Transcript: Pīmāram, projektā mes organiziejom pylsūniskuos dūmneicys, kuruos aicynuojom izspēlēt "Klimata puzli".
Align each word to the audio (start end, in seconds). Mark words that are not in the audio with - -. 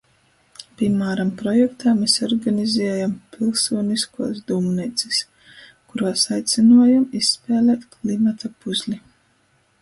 Pīmāram, 0.77 1.27
projektā 1.41 1.91
mes 1.99 2.15
organiziejom 2.27 3.13
pylsūniskuos 3.35 4.39
dūmneicys, 4.53 5.21
kuruos 5.93 6.25
aicynuojom 6.39 7.07
izspēlēt 7.21 7.87
"Klimata 7.95 8.53
puzli". 8.65 9.01